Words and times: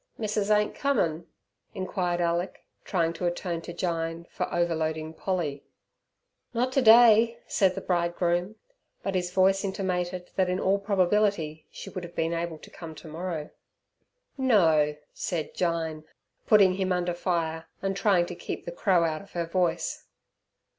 "Missus 0.17 0.49
ain't 0.49 0.73
comin'?" 0.73 1.27
inquired 1.75 2.21
Alick, 2.21 2.65
trying 2.83 3.13
to 3.13 3.27
atone 3.27 3.61
to 3.61 3.71
Jyne 3.71 4.25
for 4.31 4.51
overloading 4.51 5.13
Polly. 5.13 5.63
"Not 6.55 6.71
ter 6.73 6.81
day," 6.81 7.37
said 7.45 7.75
the 7.75 7.81
bridegroom, 7.81 8.55
but 9.03 9.13
his 9.13 9.29
voice 9.29 9.63
intimated 9.63 10.31
that 10.37 10.49
in 10.49 10.59
all 10.59 10.79
probability 10.79 11.67
she 11.69 11.91
would 11.91 12.03
have 12.03 12.15
been 12.15 12.33
able 12.33 12.57
to 12.57 12.71
come 12.71 12.95
tomorrow. 12.95 13.51
"No!" 14.39 14.95
said 15.13 15.53
Jyne, 15.53 16.03
putting 16.47 16.73
him 16.73 16.91
under 16.91 17.13
fire, 17.13 17.67
and 17.83 17.95
trying 17.95 18.25
to 18.25 18.35
keep 18.35 18.65
the 18.65 18.71
crow 18.71 19.03
out 19.03 19.21
of 19.21 19.33
her 19.33 19.45
voice. 19.45 20.07